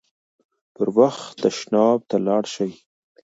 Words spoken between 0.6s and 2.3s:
پر وخت تشناب ته